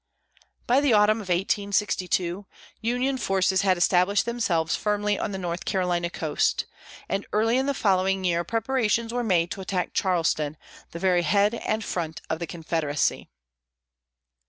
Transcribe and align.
By 0.65 0.81
the 0.81 0.93
autumn 0.93 1.19
of 1.21 1.29
1862, 1.29 2.47
the 2.81 2.89
Union 2.89 3.19
forces 3.19 3.61
had 3.61 3.77
established 3.77 4.25
themselves 4.25 4.75
firmly 4.75 5.19
on 5.19 5.31
the 5.31 5.37
North 5.37 5.63
Carolina 5.63 6.09
coast, 6.09 6.65
and 7.07 7.27
early 7.31 7.55
in 7.59 7.67
the 7.67 7.75
following 7.75 8.23
year 8.23 8.43
preparations 8.43 9.13
were 9.13 9.23
made 9.23 9.51
to 9.51 9.61
attack 9.61 9.93
Charleston, 9.93 10.57
the 10.89 10.97
very 10.97 11.21
head 11.21 11.53
and 11.53 11.83
front 11.85 12.19
of 12.31 12.39
the 12.39 12.47
Confederacy. 12.47 13.29